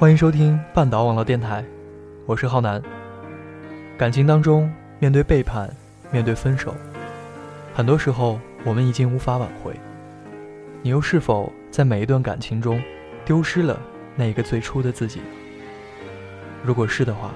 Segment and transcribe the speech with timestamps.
[0.00, 1.62] 欢迎收听半岛网络电台，
[2.24, 2.82] 我是浩南。
[3.98, 5.68] 感情当中，面对背叛，
[6.10, 6.74] 面对分手，
[7.74, 9.78] 很多时候我们已经无法挽回。
[10.80, 12.82] 你又是否在每一段感情中，
[13.26, 13.78] 丢失了
[14.16, 15.20] 那一个最初的自己？
[16.64, 17.32] 如果是的话，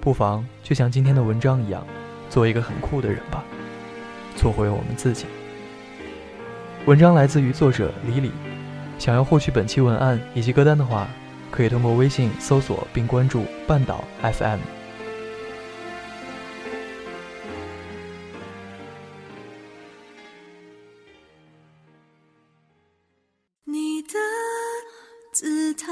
[0.00, 1.86] 不妨就像今天的文章一样，
[2.30, 3.44] 做一个很酷的人吧，
[4.34, 5.26] 做回我们自己。
[6.86, 8.32] 文章来自于作者李李。
[8.98, 11.06] 想要获取本期文案以及歌单的话。
[11.56, 14.60] 可以通过微信搜索并关注半岛 FM。
[23.64, 24.18] 你的
[25.32, 25.86] 姿态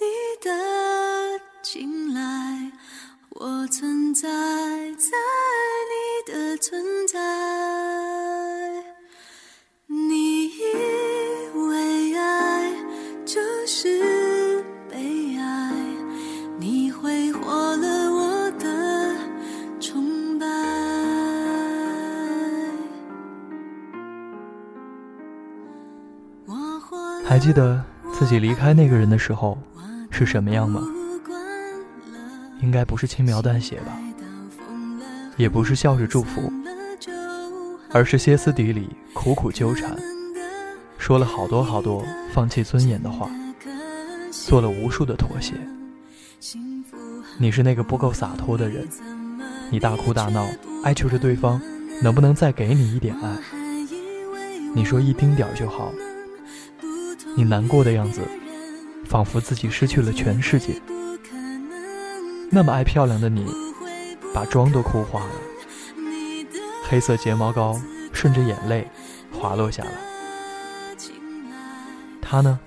[0.00, 0.04] 你
[0.42, 0.50] 的
[1.62, 2.72] 青睐，
[3.30, 5.16] 我存在在
[5.92, 6.93] 你的存
[27.26, 29.58] 还记得自己离开那个人的时候
[30.10, 30.82] 是什么样吗？
[32.60, 33.98] 应该不是轻描淡写吧，
[35.36, 36.52] 也不是笑着祝福，
[37.90, 39.96] 而是歇斯底里、苦苦纠缠，
[40.96, 43.28] 说了好多好多放弃尊严的话，
[44.30, 45.54] 做了无数的妥协。
[47.38, 48.88] 你是那个不够洒脱的人，
[49.70, 50.46] 你大哭大闹，
[50.84, 51.60] 哀求着对方
[52.00, 53.36] 能不能再给你一点爱，
[54.74, 55.92] 你说一丁点儿就好。
[57.36, 58.20] 你难过的样子，
[59.04, 60.80] 仿佛自己失去了全世界。
[62.50, 63.44] 那么爱漂亮的你，
[64.32, 65.32] 把妆都哭花了，
[66.88, 67.80] 黑色睫毛膏
[68.12, 68.86] 顺着眼泪
[69.32, 69.90] 滑落下来。
[72.22, 72.58] 他呢？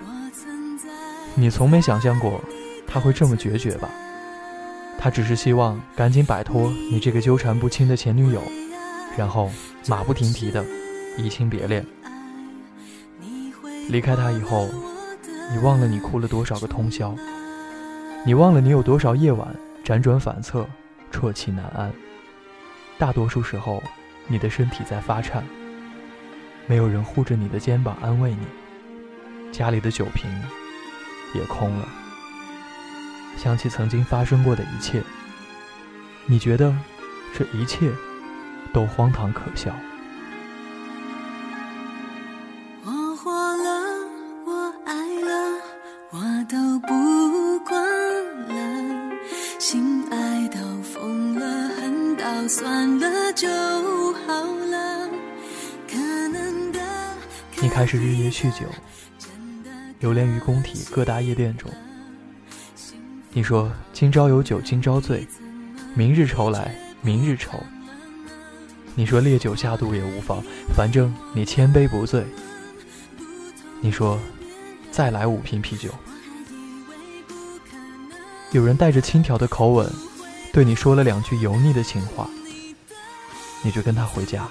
[1.35, 2.41] 你从没想象过
[2.88, 3.89] 他会这么决绝吧？
[4.99, 8.41] 他只是希望赶紧摆脱你这个纠缠不清的前女友，
[9.16, 9.49] 然后
[9.88, 10.66] 马不停蹄的
[11.17, 11.85] 移情别恋。
[13.89, 14.69] 离开他以后，
[15.51, 17.15] 你忘了你哭了多少个通宵，
[18.25, 19.47] 你忘了你有多少夜晚
[19.83, 20.67] 辗转反侧，
[21.11, 21.91] 啜泣难安。
[22.97, 23.81] 大多数时候，
[24.27, 25.43] 你的身体在发颤，
[26.65, 30.29] 没有人护着你的肩膀安慰你，家里的酒瓶
[31.33, 31.87] 也空了。
[33.37, 35.01] 想起曾经发生过的一切，
[36.25, 36.75] 你觉得
[37.33, 37.89] 这一切
[38.73, 39.71] 都荒唐可笑。
[57.59, 58.68] 你开始日夜酗酒，
[60.00, 61.69] 流连于工体各大夜店中。
[63.31, 65.28] 你说今朝有酒今朝醉，
[65.96, 67.59] 明日愁来明日愁。
[68.94, 70.44] 你说烈酒下肚也无妨，
[70.75, 72.23] 反正你千杯不醉。
[73.81, 74.19] 你说
[74.91, 75.90] 再来五瓶啤酒。
[78.51, 79.91] 有人带着轻佻的口吻，
[80.53, 82.29] 对你说了两句油腻的情话。
[83.63, 84.47] 你就跟他回家。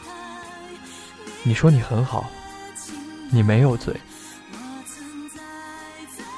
[1.44, 2.28] 你说你很好，
[3.36, 3.94] 你没有醉。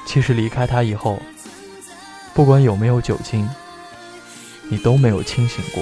[0.05, 1.17] 其实离开他以后，
[2.33, 3.47] 不管有没有酒精，
[4.69, 5.81] 你都没有清醒过。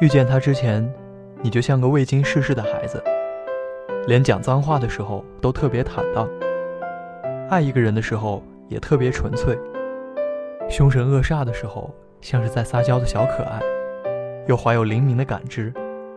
[0.00, 0.90] 遇见他之前，
[1.42, 3.02] 你就像个未经世事的孩子，
[4.06, 6.26] 连讲脏话的时候都特别坦荡；
[7.50, 9.58] 爱一个人的时候也特别纯粹。
[10.70, 13.60] 凶神恶煞的时候，像是在撒娇的小可爱，
[14.46, 15.70] 又怀有灵敏的感知，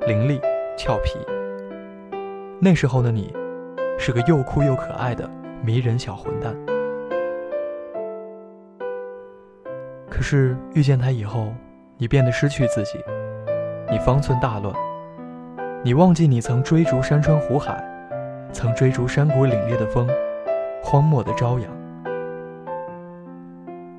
[0.07, 0.39] 伶俐
[0.77, 1.19] 俏皮。
[2.62, 3.33] 那时候的你，
[4.00, 5.29] 是个又酷又可爱的
[5.62, 6.56] 迷人小混蛋。
[10.09, 11.53] 可是遇见他以后，
[11.97, 12.97] 你变得失去自己，
[13.91, 14.74] 你方寸大乱，
[15.83, 17.83] 你忘记你曾追逐山川湖海，
[18.51, 20.07] 曾追逐山谷凛冽的风，
[20.81, 21.69] 荒漠的朝阳。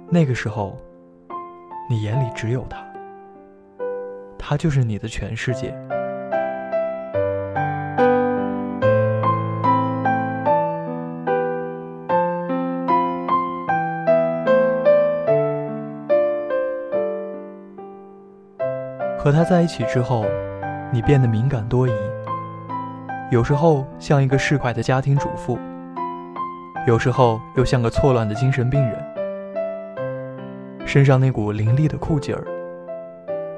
[0.08, 0.76] 那个时候，
[1.88, 2.78] 你眼里只有他，
[4.38, 5.76] 他就是你的全世界。
[19.24, 20.26] 和他在一起之后，
[20.92, 21.92] 你变得敏感多疑，
[23.30, 25.58] 有时候像一个市侩的家庭主妇，
[26.86, 29.02] 有时候又像个错乱的精神病人，
[30.86, 32.44] 身上那股凌厉的酷劲儿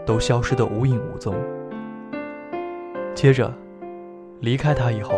[0.06, 1.34] 都消失得无影无踪。
[3.12, 3.52] 接着，
[4.38, 5.14] 离开他以后，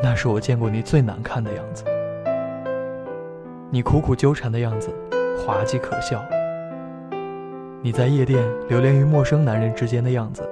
[0.00, 1.82] 那是我见过你最难看的样子，
[3.68, 4.90] 你苦苦纠缠的样子，
[5.44, 6.24] 滑稽可笑。
[7.88, 10.46] 你在夜店流连于陌生男人之间的样子，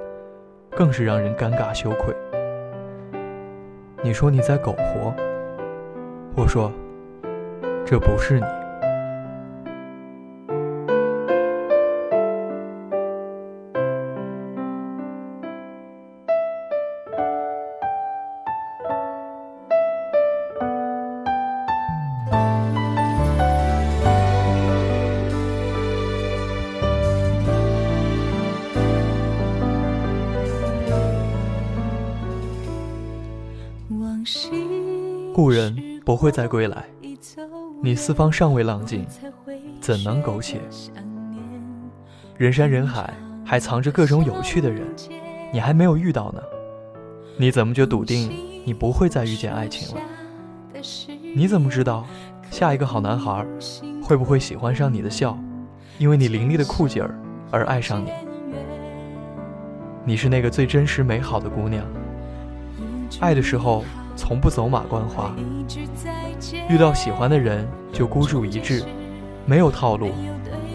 [0.71, 2.11] 更是让人尴尬羞愧。
[4.01, 5.13] 你说你在苟活，
[6.35, 6.71] 我说
[7.85, 8.66] 这不是你。
[35.37, 36.83] 故人不会再归来，
[37.83, 39.05] 你四方尚未浪尽，
[39.79, 40.59] 怎能苟且？
[42.37, 43.13] 人山人海，
[43.45, 44.81] 还藏着各种有趣的人，
[45.53, 46.41] 你还没有遇到呢。
[47.37, 48.31] 你怎么就笃定
[48.65, 50.01] 你不会再遇见爱情了？
[51.35, 52.03] 你怎么知道
[52.49, 53.45] 下一个好男孩
[54.01, 55.37] 会不会喜欢上你的笑，
[55.99, 57.15] 因为你凌厉的酷劲儿
[57.51, 58.11] 而爱上你？
[60.03, 61.85] 你是那个最真实美好的姑娘，
[63.19, 63.85] 爱的时候。
[64.17, 65.31] 从不走马观花，
[66.67, 68.83] 遇到喜欢的人就孤注一掷，
[69.45, 70.09] 没有套路，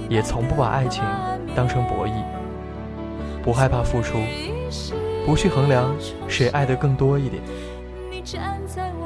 [0.08, 1.02] 也从不把爱情
[1.54, 2.12] 当成博弈，
[3.42, 4.16] 不害怕付出，
[5.26, 5.92] 不去衡量
[6.28, 7.42] 谁爱的更多一点。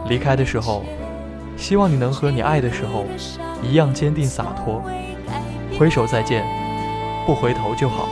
[0.06, 0.84] 离开的时候，
[1.56, 3.06] 希望你能和你爱的时候
[3.62, 4.82] 一样坚定洒脱，
[5.78, 6.44] 挥手再见，
[7.24, 8.06] 不回头就好。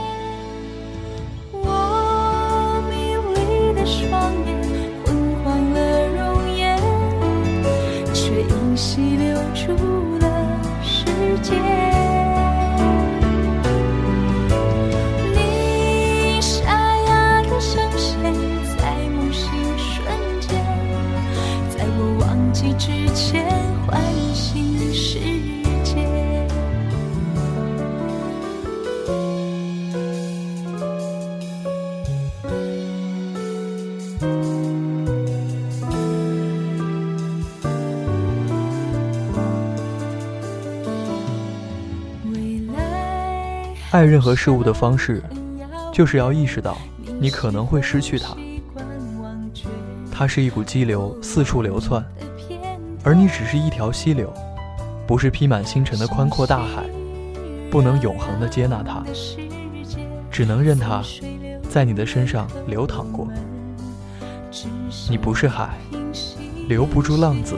[8.85, 9.73] 细流出
[10.19, 11.05] 了时
[11.41, 11.84] 间
[43.95, 45.23] 爱任何事物的方式，
[45.93, 46.77] 就是要意识到
[47.17, 48.35] 你可能会失去它。
[50.11, 52.03] 它是一股激流，四处流窜，
[53.05, 54.33] 而你只是一条溪流，
[55.07, 56.83] 不是披满星辰的宽阔大海，
[57.71, 59.01] 不能永恒的接纳它，
[60.29, 61.01] 只能任它
[61.69, 63.25] 在你的身上流淌过。
[65.09, 65.69] 你不是海，
[66.67, 67.55] 留不住浪子。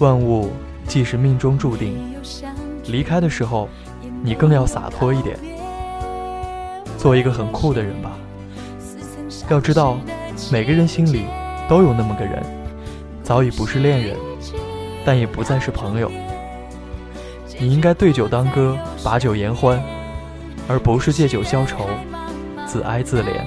[0.00, 0.50] 万物
[0.86, 1.96] 既是命中注定，
[2.88, 3.66] 离开的时候。
[4.22, 5.38] 你更要洒脱一点，
[6.98, 8.12] 做一个很酷的人吧。
[9.48, 9.98] 要知道，
[10.52, 11.24] 每个人心里
[11.68, 12.42] 都有那么个人，
[13.22, 14.16] 早已不是恋人，
[15.04, 16.10] 但也不再是朋友。
[17.58, 19.82] 你应该对酒当歌，把酒言欢，
[20.68, 21.88] 而不是借酒消愁，
[22.66, 23.44] 自哀自怜。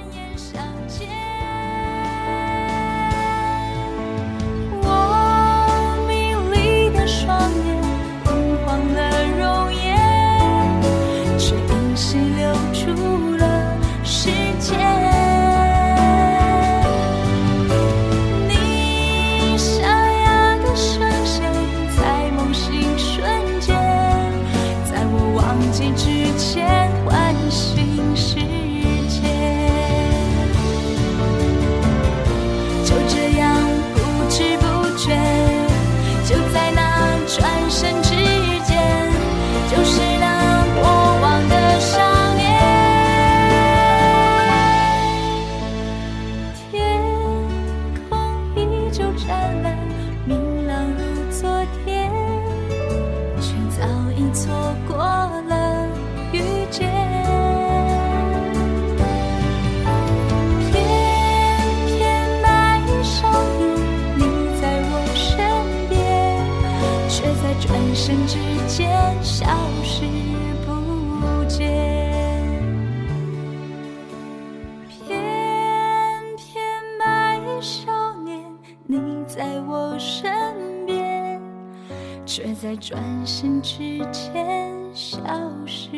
[82.26, 85.20] 却在转身之间消
[85.66, 85.90] 失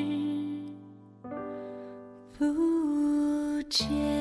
[2.37, 4.15] 不见。